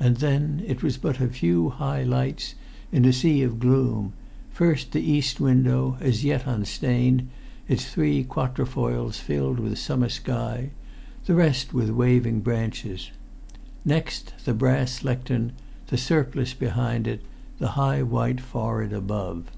And 0.00 0.16
then 0.16 0.62
it 0.66 0.82
was 0.82 0.96
but 0.96 1.20
a 1.20 1.28
few 1.28 1.68
high 1.68 2.02
lights 2.02 2.54
in 2.90 3.04
a 3.04 3.12
sea 3.12 3.42
of 3.42 3.58
gloom: 3.60 4.14
first 4.48 4.92
the 4.92 5.00
east 5.02 5.40
window, 5.40 5.98
as 6.00 6.24
yet 6.24 6.46
unstained, 6.46 7.28
its 7.68 7.84
three 7.84 8.24
quatrefoils 8.24 9.18
filled 9.18 9.60
with 9.60 9.78
summer 9.78 10.08
sky, 10.08 10.70
the 11.26 11.34
rest 11.34 11.74
with 11.74 11.90
waving 11.90 12.40
branches; 12.40 13.10
next, 13.84 14.32
the 14.46 14.54
brass 14.54 15.04
lectern, 15.04 15.52
the 15.88 15.98
surplice 15.98 16.54
behind 16.54 17.06
it, 17.06 17.20
the 17.58 17.72
high 17.76 18.02
white 18.02 18.40
forehead 18.40 18.94
above. 18.94 19.50